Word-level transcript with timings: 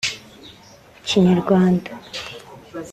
Kinyarwanda 1.07 1.91